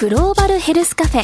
[0.00, 1.22] グローバルヘルスカフェ。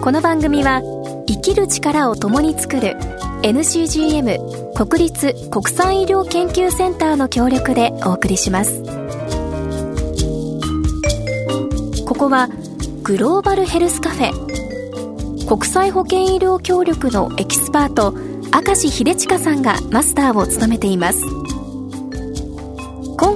[0.00, 0.80] この番組は
[1.26, 2.96] 生きる力を共に作る
[3.42, 8.80] NCGM 国立国際医療研究センターの協力でお送りします。
[12.06, 12.48] ここは
[13.02, 14.30] グローバルヘルスカフェ。
[15.48, 21.41] 国際保健医療協力のエキスパート明石秀親さんがマスターを務めています。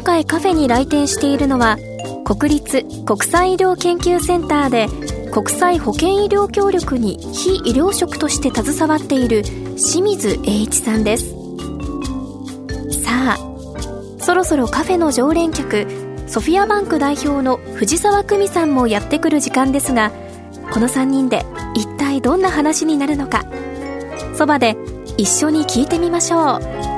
[0.06, 1.78] 回カフェに来店しているのは
[2.24, 4.86] 国立国際医療研究センターで
[5.32, 11.34] 国際保健医療協力に非医療職として携わっている清水栄一さんです。
[13.02, 13.38] さあ
[14.20, 15.86] そろそろカフェの常連客
[16.28, 20.12] ソフィアバンク代表の藤沢久美さんもやってくる時間ですが
[20.72, 23.44] この3人で一体どんな話になるのか。
[24.34, 24.76] そばで
[25.16, 26.95] 一緒に聞いてみましょう。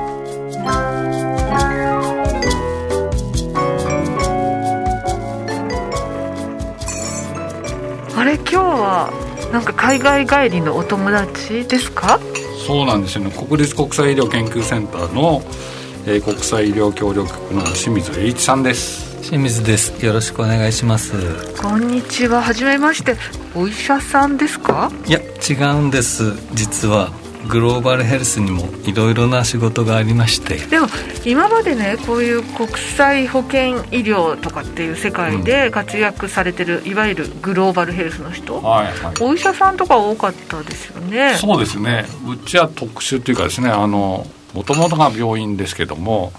[8.29, 12.19] れ今日はなんか海外帰りのお友達ですか？
[12.67, 13.31] そうなんですよね。
[13.31, 15.41] 国立国際医療研究センターの、
[16.05, 19.09] えー、国際医療協力局の清水栄一さんです。
[19.23, 20.05] 清水です。
[20.05, 21.13] よろしくお願いします。
[21.61, 22.41] こんにちは。
[22.41, 23.15] はじめまして。
[23.55, 24.91] お医者さんですか？
[25.07, 26.33] いや違うんです。
[26.53, 27.11] 実は
[27.49, 30.57] グローバルヘルスにもいろいろな仕事がありまして。
[30.57, 30.87] でも
[31.25, 41.35] 今までねこういう国際保健医療とかっていう世界で活躍されてる、うん、いわゆるグローバルヘルスの人、はいはい、お医者さんとか多かったですよね。
[41.35, 42.05] そうですね。
[42.27, 46.31] うちは特殊っていうかですねあのもともとが病院ですけども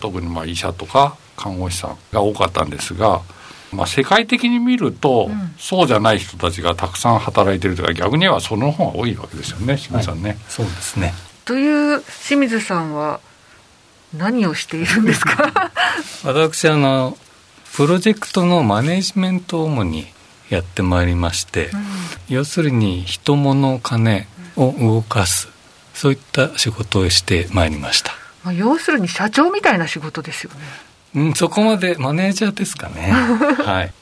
[0.00, 3.22] 特にまあ医者とか看護師さんが多かったんですが
[3.72, 11.12] まあ、世界的に見ると、うん、そうじゃない人たちがたくさん働いてるというか逆にはその方が多いわけですよね清水さんね、はい、そうですね。
[11.44, 13.20] という清水さんは
[14.16, 15.70] 何をしているんですか？
[16.24, 17.16] 私あの
[17.74, 20.06] プロジェクトのマネジメントを主に
[20.50, 21.84] やってまいりまして、うん、
[22.28, 25.48] 要するに人物金を動かす、
[25.94, 28.12] そういった仕事をしてまいりました、
[28.44, 30.60] まあ、要するに社長みたいな仕事ですよね
[31.14, 33.10] うん、そこまでマネージャーですかね。
[33.64, 33.92] はい。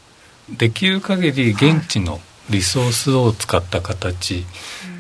[0.51, 4.47] できる限り現地のリソースを使った形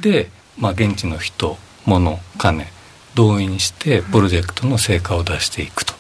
[0.01, 1.57] で、まあ、現地の人
[1.87, 2.67] 物金
[3.15, 5.95] 動員してプロジェクトの成果を出していくと、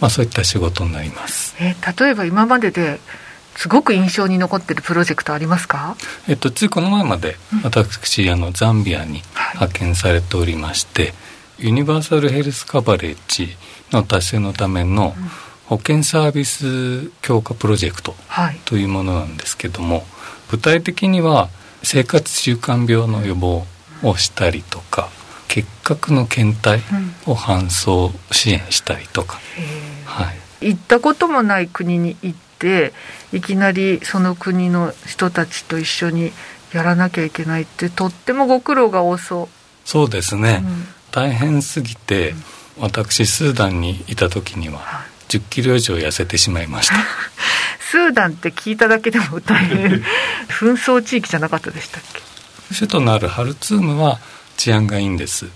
[0.00, 1.54] まあ、そういった仕事になります。
[1.60, 2.98] え例えば今までで
[3.56, 5.96] すごく印象に残ってるプロジェクトありますか、
[6.28, 9.22] えっと、ついこの前まで私、あのザンビアに
[9.54, 11.14] 派遣されておりまして、はい、
[11.66, 13.56] ユニバーサルヘルスカバレッジ
[13.90, 18.14] の達成のための、うん保険サービス強化プロジェクト
[18.64, 20.04] というものなんですけども、はい、
[20.52, 21.50] 具体的には
[21.82, 23.66] 生活習慣病の予防
[24.02, 25.10] をしたりとか
[25.46, 26.78] 結核の検体
[27.26, 32.94] を搬送支援したりとか、うん、はい、行ったこともない国に行って
[33.32, 36.32] いきなりその国の人たちと一緒に
[36.72, 39.48] やらなきゃいけないってとってもご苦労が多そう。
[39.84, 42.34] そうですね、うん、大変すぎて、
[42.78, 44.80] 私スーダンにいた時には、
[45.28, 46.94] 10キロ以上痩せてしまいました。
[47.80, 50.02] スーダンって聞いただけでも大変。
[50.48, 52.20] 紛争地域じゃなかったでしたっけ？
[52.74, 54.18] 首都のあるハルツームは
[54.58, 55.46] 治安がいいんです。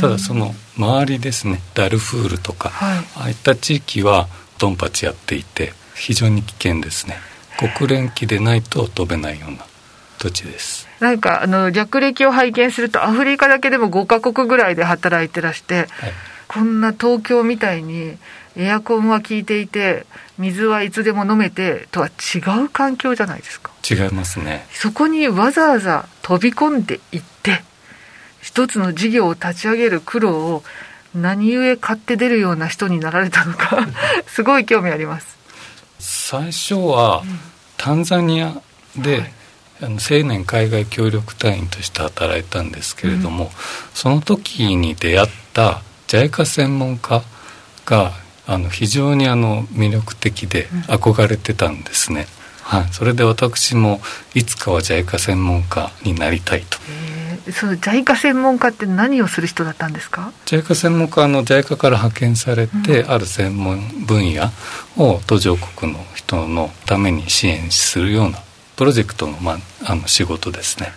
[0.00, 4.28] ただその周りですねダルフールとか、はい、ああいった地域は
[4.58, 7.20] ドンパチやっていて非常に危険ですね。
[7.76, 9.58] 国連機でないと飛べないような
[10.18, 10.88] 土地です。
[11.00, 15.88] なんかあの略歴を拝見するとアフリカだけでも5カ国ぐらいで働いてらして、はい、
[16.52, 18.18] こんな東京みたいに
[18.56, 20.04] エアコンは効いていて
[20.38, 23.70] 水はいつでも飲めてとは違う環境じゃないですか。
[23.88, 24.66] 違いますね。
[24.72, 27.62] そこにわざわざ飛び込んでいって
[28.42, 30.62] 一つの事業を立ち上げる苦労を
[31.14, 33.86] 何故買って出るような人になられたのか
[34.26, 35.38] すごい興味あります。
[35.98, 37.22] 最初は
[37.76, 38.60] タンザニア
[38.96, 39.32] で、はい。
[39.82, 43.50] あの青年海外協力隊員として働いたんですけれども、うん、
[43.94, 47.22] その時に出会った JICA 専門家
[47.86, 48.12] が
[48.46, 52.26] あの非常にあの魅力的で憧れてたんですね、
[52.70, 54.02] うん、はい、それで私も
[54.34, 56.78] いつかは JICA 専門家になりたいと。
[57.50, 64.50] その JICA 専門家って何をする人だったんですか？JICA 専門家の JICA から派遣されて、うん、ある専門分野
[64.98, 68.38] を途上国の人のために支援するような
[68.76, 70.92] プロジェクトの,、まあ、あの仕事ですね。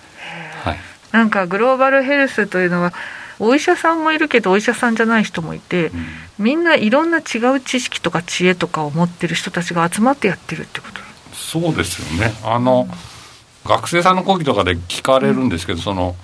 [0.66, 0.80] はい、
[1.13, 2.94] なんかグローバルヘルスというのは
[3.40, 6.06] お医者さんもいるけどお医者さんじゃない人もいて、うん、
[6.40, 11.02] みんないろんな違う知識とか知恵とかを持ってる人たちが集まってやってるってこと。
[11.34, 12.34] そうですよね。
[12.44, 16.16] あの、うん、学生さんの講義とかで聞かれるんですけど、うん、その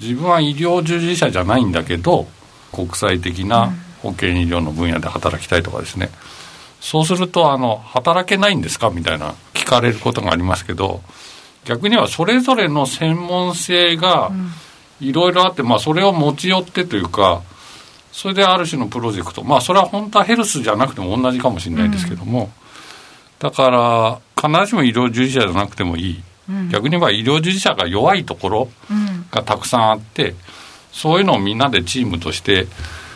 [0.00, 2.26] 自分は医療従事者じゃないんだけど
[2.72, 3.72] 国際的な
[4.02, 6.10] 保険医療の分野で働きたいとかですね。
[6.80, 11.02] そうするとあの働けないんですかみたいな聞かれることがありますけど
[11.64, 14.30] 逆にはそれぞれの専門性が
[15.00, 17.42] いろいろあって、まあ、それを持ち寄ってというか
[18.12, 19.44] それである種のプロジェクト。
[19.44, 22.50] まあそれは本当はヘルスじゃなくても同じかもしれないですけども、うん、
[23.38, 28.68] だから必ずしも医療従事者じゃなくてもいい、うん、逆に言えば医療従事者が弱いところ
[29.30, 30.34] がたくさんあって、
[30.92, 32.66] そういうのをみんなでチームとして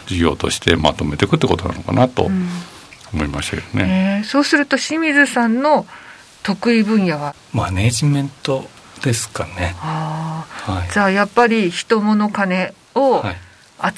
[0.07, 2.31] 事業としてまとめていくってことなのかなと
[3.13, 4.21] 思いましたけどね。
[4.21, 5.87] えー、そうすると清水さんの
[6.45, 7.35] 得意分野は？
[7.53, 8.69] マネジメント
[9.03, 9.75] ですかね。
[9.81, 13.23] あはい、じゃあやっぱり人物金を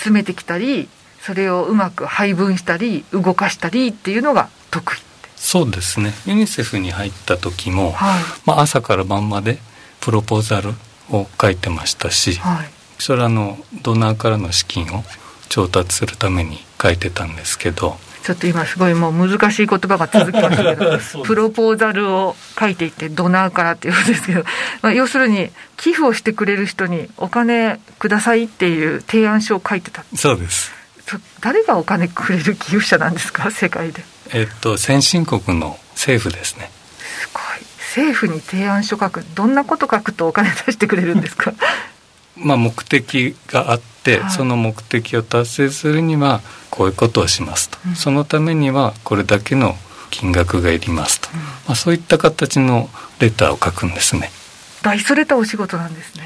[0.03, 0.89] 集めてきたり、
[1.21, 4.99] それをうまく配分したり動かしたりっていうのが得意。
[5.37, 6.13] そうですね。
[6.27, 9.59] ユニセフに入った時も、はい、まあ、朝から晩まで
[10.01, 10.71] プロポーザル
[11.11, 15.05] を書いてましたし、はい、それはあのドナーからの資金を
[15.49, 24.43] 調達するために書いてたんですけどちょっと今すごいもう難しい言葉が続きましたけど プロポーザルを書いていてドナーからっていうんですけど、
[24.83, 30.05] まあ、要するに寄付をしてくれる人にお金くださいっていう提案書を書いてた。
[30.17, 30.73] そうです。
[31.41, 33.49] 誰がお金くれる寄付者なんですか？
[33.55, 34.03] 世界で。
[34.33, 36.69] えっと先進国の政府ですね。
[37.21, 37.43] すごい。
[37.91, 39.25] 政府に提案書書く。
[39.37, 41.53] どんなこと書くとお金出してくれるんですか？
[42.37, 46.41] まあ目的があって、はい、その目的を達成するには
[46.71, 49.75] こういうことをしますと、うん、そのためにはこれだけの
[50.11, 52.89] 金額がいりますと、うん、まあ、そういった形の
[53.19, 54.31] レターを書くんですね。
[54.83, 56.23] 大それたお仕事なんですね。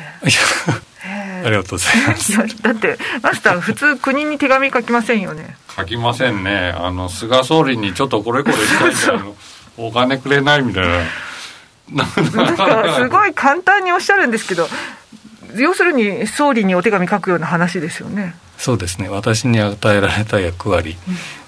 [1.43, 2.63] ありがとうございます。
[2.63, 5.57] だってマスター普通国に手紙書きませんよね。
[5.75, 6.75] 書きませんね。
[6.77, 9.25] あの菅総理にちょっとこれこれしたいみたいな
[9.79, 10.99] お金くれないみたいな。
[11.91, 14.69] なんかすごい簡単におっしゃるんですけど
[15.57, 18.35] 要するに総理にお手紙書くような話ですよね。
[18.59, 19.09] そうですね。
[19.09, 20.97] 私に与えられた役割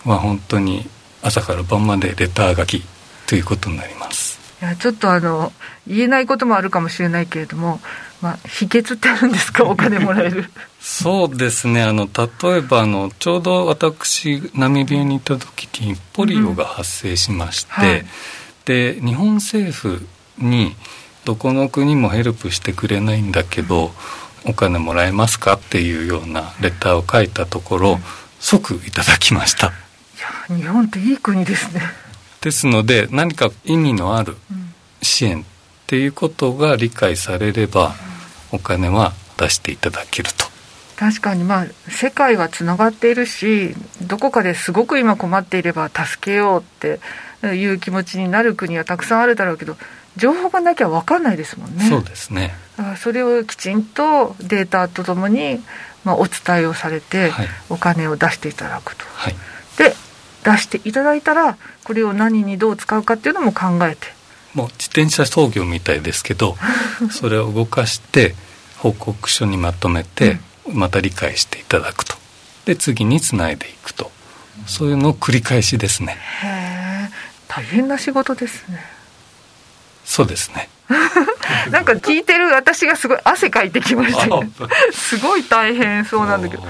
[0.05, 0.89] は本当に
[1.23, 2.83] 朝から晩までレター書き
[3.27, 4.41] ということになります。
[4.61, 5.53] いやちょっとあの
[5.87, 7.81] 言えないこともあるかもしれないけれども、
[8.21, 9.65] まあ、秘訣ってあるんですか？
[9.65, 10.45] お金もらえる。
[10.81, 11.83] そうですね。
[11.83, 12.09] あの
[12.43, 17.87] 例えばあのちょうど私ナミビアに行った時にポリオが発生しまして、うん。
[17.89, 18.05] はい、
[18.65, 20.07] で日本政府
[20.39, 20.77] に
[21.25, 23.93] どこの国もヘルプしてくれないんだけど
[24.45, 27.99] お金もらえますかっていうようなレターを書いたところ、
[28.41, 29.69] 即いただきました。
[29.69, 29.71] い
[30.51, 31.83] や日本っていい国ですね。
[32.41, 34.37] ですので何か意味のある
[35.01, 35.45] 支援っ
[35.87, 37.95] ていうことが理解されれば
[38.51, 40.47] お金は出していただけると。
[40.97, 47.01] 確かにまあ世界はつながっているしどこかですごく今困っていれば助けようって
[47.55, 49.77] いう気持ちになる国はたくさんあるだろうけど
[50.17, 51.85] 情報がなきゃ分かんないですもんね。
[51.89, 52.55] そうですね。
[52.77, 55.61] だからそれをきちんとデータとともに、
[56.05, 59.05] まあ、お伝えをされて、はい、お金を出していただくと。
[59.15, 59.35] はい、
[59.79, 59.95] で
[60.45, 64.07] 出していただいたらこれを何にどう使うかっていうのも考えて。
[64.55, 66.59] もう自転車操業みたいですけど
[67.11, 68.35] それを動かして
[68.79, 70.39] 報告書にまとめて、
[70.71, 72.17] また理解していただくと。
[72.67, 74.11] で次につないでいくと。
[74.67, 76.19] そういうのを繰り返しですね。
[76.43, 76.83] へえ
[77.49, 78.81] 大変な仕事ですね
[80.05, 80.69] そうですね。
[81.71, 84.41] なんか聞いてる私がすごい汗かいてきました、
[84.93, 86.67] すごい大変そうなんだけど。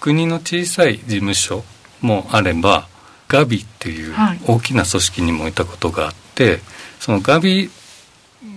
[0.00, 1.64] 国の小さい事務所
[2.00, 2.86] もあれば
[3.26, 4.14] ガビっていう
[4.46, 6.60] 大きな組織にもいたことがあって、はい、
[7.00, 7.70] そのガビ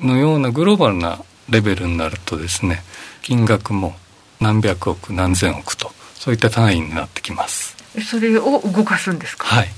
[0.01, 2.83] のようなグローバルなレベルになるとですね
[3.23, 3.97] 金額も
[4.39, 7.75] 何百億何千億とそういった単位になってきます。
[8.09, 9.47] それを動かすんですか？
[9.47, 9.69] はい。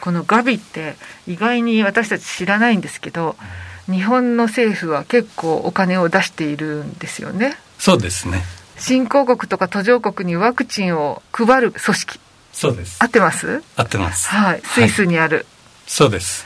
[0.00, 0.94] このガビって
[1.26, 7.56] 意外に私たち知らないんですけど、うん日本の政府は結構お金を出しているんですよね。
[7.78, 8.42] そうですね。
[8.76, 12.20] 新興国とか途上国にワクチンを配る組織。
[12.52, 13.02] そうです。
[13.02, 13.62] 合ってます？
[13.76, 14.28] 合ってます。
[14.28, 14.62] はい。
[14.62, 15.36] スイスにある。
[15.36, 15.46] はい、
[15.86, 16.44] そうです。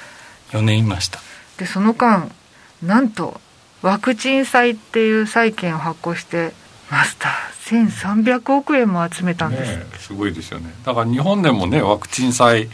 [0.52, 1.20] 4年いました。
[1.58, 2.30] で、その間、
[2.82, 3.40] なんと、
[3.82, 6.52] ワクチン債っていう債券を発行して、
[6.90, 10.75] マスター、1300億円も集めたんです、ね、すごいですよね。
[10.84, 12.70] だから日本でもね、ワクチン債、うん、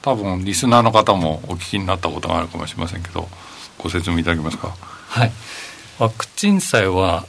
[0.00, 3.28] 多分リスナーの方もお聞きになったことがあるかもしれませんけど、
[3.82, 4.74] ご説明いただけますか？
[5.08, 5.32] はい。
[5.98, 7.26] ワクチン祭は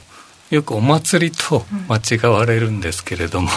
[0.50, 3.48] よくお祭りと間違われるんですけれども、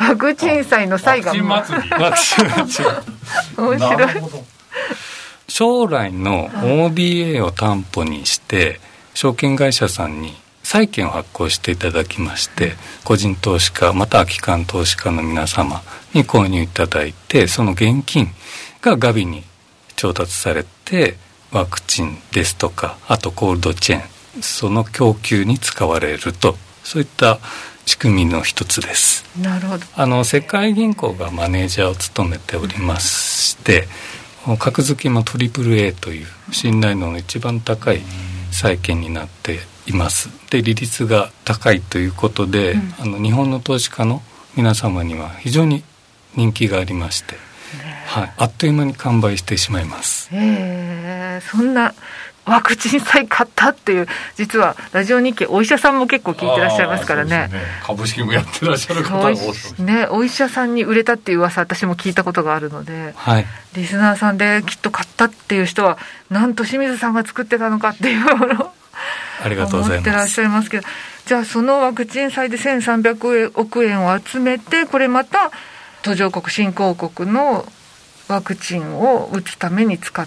[0.00, 2.90] うん、ワクチン祭の祭がワクチン祭りワクチン祭り。
[3.58, 4.44] 面白い。
[5.48, 8.80] 将来の ODA を担保にして
[9.14, 12.74] 証券会社さんに債券を発行していただきまして
[13.04, 15.82] 個人投資家または機関投資家の皆様
[16.14, 18.28] に購入いただいてその現金
[18.80, 19.44] がガビに
[19.96, 21.16] 調達されて
[21.52, 27.38] ワクチンですとかあとコールドチェーンその供給に使われるとそういった
[27.84, 29.24] 仕組みの一つです。
[29.40, 29.84] なるほど。
[29.96, 33.86] あの世界銀行がマネージャーを務めておりまして
[34.58, 38.00] 格付けも AAA という信頼度の一番高い
[38.50, 40.30] 債券になっています。
[40.50, 44.22] で利率が高いということで、うん、あの日本の投資家の
[44.56, 45.82] 皆様には非常に
[46.36, 47.36] 人気がありまして、
[48.06, 50.28] はい、あっという間に完売してしまいます。
[50.32, 50.36] へ
[51.36, 51.94] えそんな
[52.44, 57.50] ワクチン債買ったっていう実はラジオ日経お医者さんも結構聞いてらっしゃいますからね、ね、
[57.84, 59.30] 株式もやってらっしゃる方も
[59.84, 60.06] ね。
[60.10, 65.98] お医者さんに売れたっていう噂私も聞いたことがあるので、はい、リスナーさんできっと買ったっていう人は
[66.30, 68.72] なんと清水さんが作ってたのかっていうもの
[69.44, 70.00] ありがとうございます。
[70.00, 70.88] 思ってらっしゃいますけど。
[71.24, 75.52] じゃあそのワクチン債で1300億円を集めてこれまた
[76.02, 77.64] 途上国新興国の
[78.26, 80.26] ワクチンを打つために使う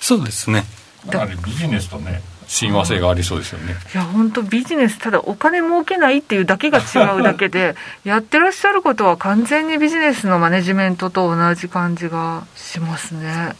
[0.00, 0.64] そうですね。
[1.10, 3.74] かなりビジネスとね親和性がありそうですよね。
[3.94, 13.54] いや本当ビジネスただお金儲けないっていうだけが違うだけで やってらっしゃることは完全にビジネスのマネジメントと同じ感じがしますね。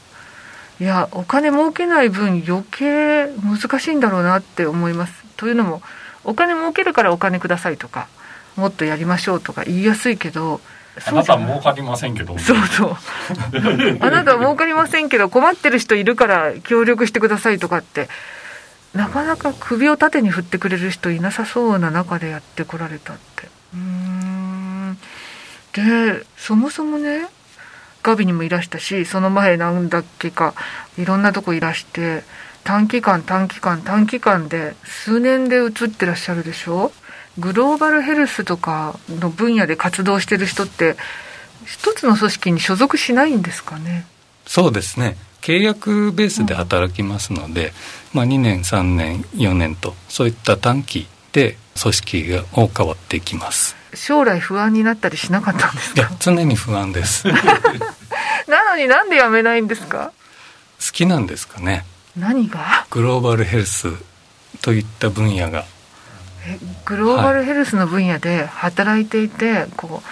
[0.78, 5.12] いやお金儲けない分余計難しいんだろうなって思います。
[5.36, 5.82] というのも
[6.24, 8.08] お金儲けるからお金くださいとか
[8.56, 10.60] もっとやりましょうとか言いやすいけど
[11.04, 12.38] あなたは儲かりませんけど。
[12.38, 12.96] そうそう。
[14.00, 18.08] あなた儲かりませんけど困ってる人いるから協力してくださいとかって。
[18.94, 23.48] なかなか首を縦に振ってくれる人いなさそうな中でやってこられたって。
[23.74, 24.98] うん。
[25.74, 27.26] でそもそもね
[28.02, 30.54] ガビにもいらしたしその前なんだっけか
[30.96, 32.22] いろんなとこいらして
[32.64, 36.90] 短期間短期間短期間で数年で移ってらっしゃるでしょ？
[37.38, 40.96] グローバルヘルスとかの分野で活動してる人って
[41.66, 44.06] 一つの組織に所属しないんですかね？
[44.46, 45.16] そうですね。
[45.42, 47.72] 契約ベースで働きますので、うん、
[48.14, 53.76] まあ、2年3年4年とそういった短期で組織がを変わっていきます。
[53.94, 56.00] 将来不安になったりしなかったんですか？
[56.00, 57.26] いや常に不安です。
[58.48, 60.12] なのになんで辞めないんですか？
[60.80, 61.84] 好きなんですかね。
[62.16, 62.86] 何が？
[62.90, 63.92] グローバルヘルス
[64.62, 65.64] といった分野が
[66.84, 70.02] グローバルヘルスの分野で働いていて、はい、こう好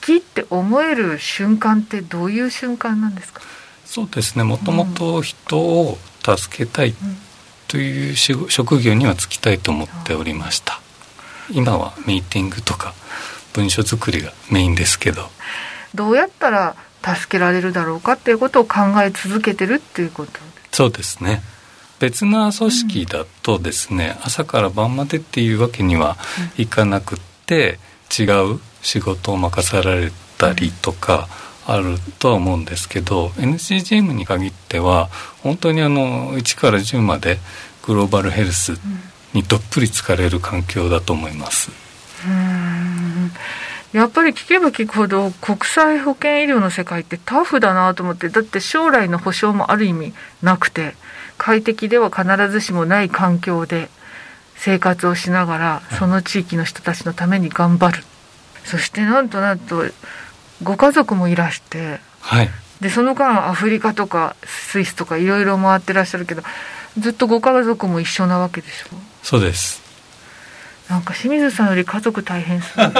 [0.00, 3.42] きって思える瞬間ってどういう瞬間なんですか？
[3.84, 4.44] そうですね。
[4.44, 6.94] もともと人を助けたい
[7.68, 10.80] という職業には就きたいと思っておりました、
[11.50, 12.94] 今はミーティングとか
[13.52, 15.30] 文書作りがメインですけど。
[15.94, 20.32] どうやったら助けられるだろうかっていうことを考え続けてるっていうこと
[20.72, 21.40] そうですね
[21.98, 26.16] 別な組織だとですね、うん、朝から晩までっていうわけには
[26.58, 28.24] いかなくって、違
[28.54, 31.28] う仕事を任されたりとか
[31.66, 35.08] あるとは思うんですけど NCGM に限っては
[35.42, 37.38] 本当にあの1から10まで
[37.82, 38.74] グローバルヘルス
[39.32, 41.70] にどっぷり疲れる環境だと思います。
[42.26, 43.30] うん。
[43.92, 50.12] やっぱり聞けば聞くほど国際保険医療の世界ってタフだなと思ってだって将来の保障もある意味
[50.42, 50.94] なくて
[51.38, 53.88] 快適では必ずしもない環境で
[54.56, 58.04] 生活をしながらその地域の人たちのために頑張る、
[58.64, 59.84] そしてなんとなんと
[60.62, 62.48] ご家族もいらして、はい、
[62.80, 66.42] でその間アフリカとかスイスとかいろいろ回ってらっしゃるけど
[66.98, 68.96] ずっとご家族も一緒なわけでしょ？
[69.22, 69.82] そうです。
[70.88, 72.92] なんか清水さんより家族大変そう。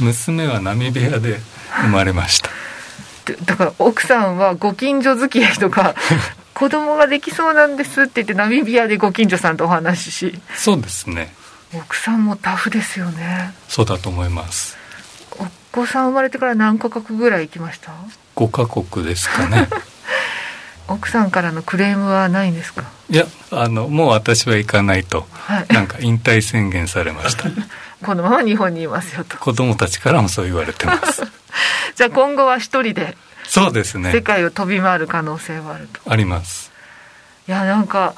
[0.00, 1.40] 娘はナミビアで
[1.82, 2.48] 生まれました。
[3.44, 5.94] だから奥さんはご近所付き合いとか
[6.58, 10.40] 子供ができそうなんですって言ってナミビアでご近所さんとお話しし。
[10.56, 11.32] そうですね。
[11.74, 13.52] 奥さんもタフですよね。
[13.68, 14.76] そうだと思います。
[15.38, 17.92] お子さん生まれてから何カ国ぐらい行きました
[18.34, 19.68] ？5カ国ですかね。
[20.88, 22.84] 奥さんからのクレームはないんですか？
[23.10, 27.44] いやあのもう私は行かないと、はい、なんか引退宣言されました。
[28.04, 29.36] このまま日本にいますよと。
[29.38, 31.22] 子供たちからもそう言われてます
[31.94, 33.16] じゃあ今後は一人で
[33.48, 34.12] そうですね。
[34.12, 36.00] 世界を飛び回る可能性はあると。
[36.06, 36.70] あります。
[37.48, 38.14] いやなんか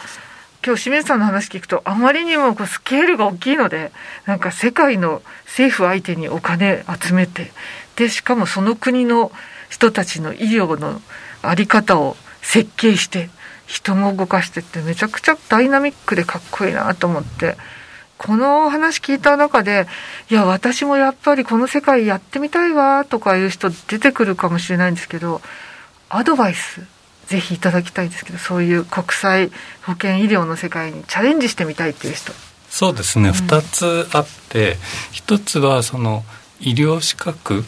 [0.67, 3.93] 今日清水さんの話聞くとあまりにもこうスケールが大きいので
[4.27, 7.53] なんか世界の政府相手にお金集めて
[7.97, 9.33] でしかもその国の
[9.71, 11.01] 人たちの医療の
[11.43, 13.31] 在り方を設計して
[13.67, 17.57] 人も動かしてってめちゃくちゃダイナミックでかっこいいなと思って
[18.23, 19.87] この話聞いた中で、
[20.31, 25.41] いや、私もやっぱりこの世界やってみたいわとかいう人出てくるかもしれないんですけど、
[26.11, 26.83] アドバイス、
[27.29, 29.51] ぜひいただきたいですけど、そういう国際
[29.87, 32.35] 保険医療の世界にチャレンジしてみたいっていう人。
[32.69, 34.77] そうですね、うん、2つあって、
[35.13, 36.23] 1つはその
[36.61, 37.65] 医療資格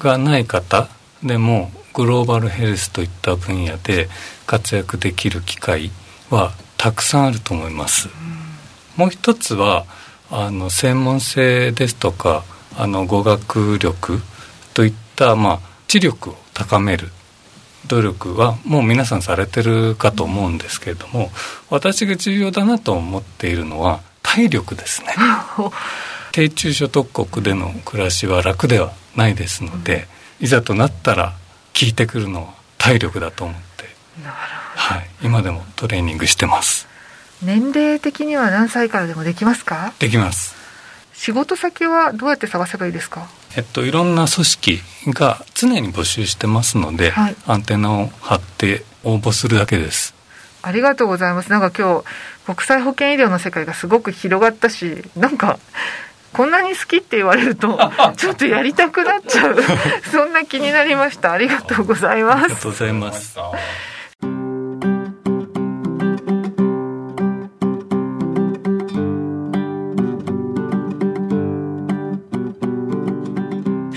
[0.00, 0.88] がない方
[1.22, 4.08] でも、グローバルヘルスといった分野で
[4.44, 5.92] 活躍できる機会
[6.30, 8.08] はたくさんあると思います。
[8.08, 8.43] うん
[8.96, 9.86] もう一つは
[10.30, 12.44] あの専門性ですとか
[12.76, 14.20] あの語学力
[14.72, 17.08] といった、まあ、知力を高める。
[17.86, 21.30] 努力はもう皆さんされてるかと思うんですけれども
[21.68, 25.14] 私が重要だなと思っているのは体力ですね。
[26.32, 30.08] 低中所得国での暮らしは楽ではないですので、
[30.40, 31.34] いざとなったら
[31.78, 33.88] 効いてくるのは体力だと思って、
[34.74, 36.88] はい、今でもトレーニングしてます
[37.44, 39.92] 年齢的には何歳からでもできますか？
[39.98, 40.54] できます。
[41.12, 43.28] 仕事先はどうやって探せばいいですか？
[43.56, 50.14] えっと、いろんな組織が常に募集してますので、はい、アンテナを張って応募するだけです。
[50.62, 51.50] ありがとうございます。
[51.50, 52.04] なんか今日
[52.54, 55.58] 国際保健医療の世界がすごく広がったしなんか
[56.32, 57.78] こんなに好きって言われると
[58.16, 59.56] ちょっとやりたくなっちゃう。
[60.10, 61.30] そんな気になりました。
[61.32, 62.44] ありがとうございます。
[62.44, 63.38] ありがとうございます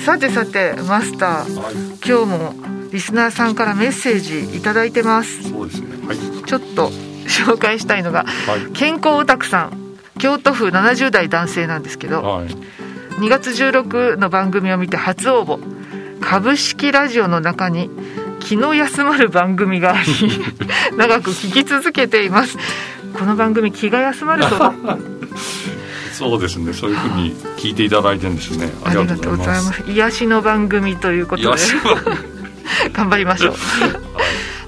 [0.07, 2.53] さてさてマスター、はい、今日も
[2.93, 5.49] リスナーさんからメッセージ頂いてます。
[5.49, 6.07] そうですね。
[6.07, 6.17] はい。
[6.45, 6.91] ちょっと
[7.27, 15.59] 紹介したいのが、はい、健康オタクさん京都府70代男性なんですけど、はい、2月16の番組を見て初応募。
[16.21, 17.89] 株式ラジオの中に
[18.39, 20.07] 気の休まる番組があり
[20.95, 22.57] 長く聞き続けています。
[23.13, 24.55] この番組気が休まると
[26.17, 26.73] そうですね。
[26.73, 28.69] そういうふうに聞いていただいてるんですね。
[28.83, 29.83] ありがとうございます。
[29.87, 31.61] 癒しの番組ということで。
[32.93, 33.55] 頑張りましょう。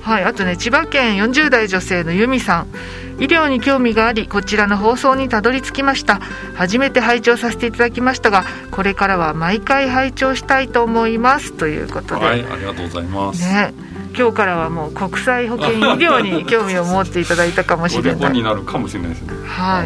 [0.02, 2.68] はい、あとね千葉県40代女性の由美さん。
[3.20, 6.22] 医療に興味がありこちらの放送にたどり着きました。
[6.56, 11.54] 初めて拝聴させていただきましたがこれからは毎回拝聴したいと思います。
[11.54, 13.42] ということで、はい、ありがとうございます。
[13.42, 13.74] ね。
[14.18, 18.32] 今日からはもう国際保険医療に興味を持っていただいたかもしれない。
[18.32, 19.34] になるかもしれないですね。
[19.46, 19.84] は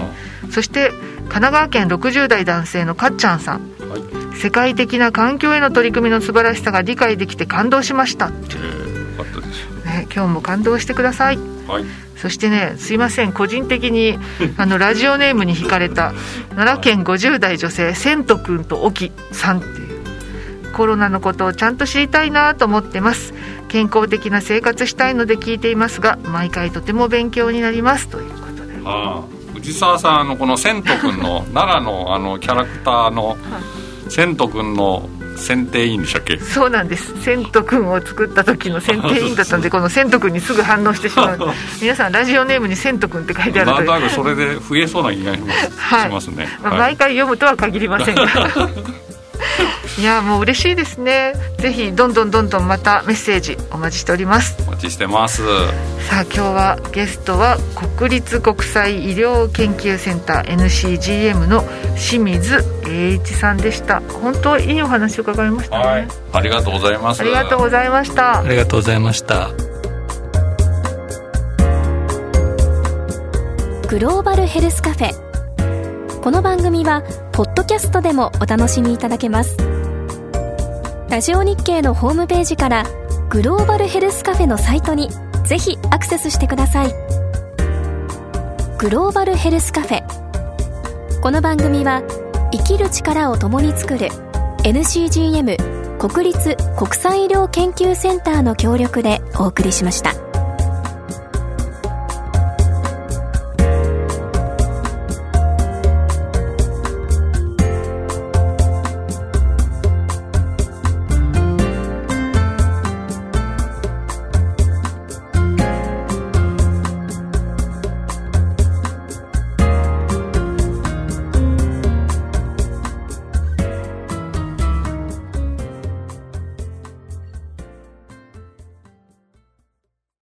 [0.47, 0.51] い。
[0.51, 0.91] そして
[1.29, 8.37] 神奈川県60代男性のかっちゃんさん、はい、世界的な環境への取り組みの素晴らしさが理解できて感動しました、ね、
[10.13, 11.37] 今日も感動してください、
[11.67, 11.85] はい、
[12.17, 13.33] そしてねすいません。
[13.33, 14.17] 個人的に
[14.57, 16.13] あのラジオネームに引かれた
[16.55, 19.93] 奈良県50代女性千斗君と沖さんっていう。
[20.73, 23.33] コロナのことをちゃんと知りたいなと思ってます。
[23.69, 28.07] 健康的な生活したいので聞いていますが毎回とても勉強になります。
[28.07, 29.42] ということで。
[29.71, 33.37] はあ藤沢さんあのこの千斗君の奈良のあのキャラクターの
[34.09, 36.37] 千斗君の選定委員でしたっけ？
[36.39, 37.19] そうなんです。
[37.23, 41.39] 千斗君を作った時の選定委員だったんでこの千斗君にすぐ反応してしまう
[41.81, 43.71] 皆さんラジオネームに千斗君って書いてある。
[43.85, 45.53] となんかそれで増えそうな気がしま
[46.21, 46.27] す。
[46.27, 46.59] ね、 はい。
[46.61, 48.23] まあ、毎回読むとは限りませんが
[49.99, 51.33] いやもう嬉しいですね。
[51.59, 54.55] ぜひどんどんどんどんまたメッセージお待ちしております。
[54.67, 55.43] お待ちしてます。
[56.09, 57.57] さあ今日はゲストは
[57.97, 61.63] 国立国際医療研究センター NCGM の
[61.95, 64.01] 清水栄一さんでした。
[64.21, 67.21] 本当いいお話を伺いましたね、はい、ありがとうございます。
[67.21, 68.39] ありがとうございました。
[68.39, 69.49] ありがとうございました。
[73.89, 75.33] グローバルヘルスカフェ。
[76.23, 77.03] この番組は
[77.33, 79.57] ポッドキャストでもお楽しみいただけます
[81.13, 82.85] ラジオ日経のホームページから
[83.29, 85.09] グローバルヘルスカフェのサイトに
[85.45, 86.87] ぜひアクセスしてください
[88.79, 92.01] グローバルヘルスカフェこの番組は
[92.51, 94.07] 生きる力を共に作る
[94.63, 100.22] NCGM 国立国際医療研究センターの協力でお送りしました。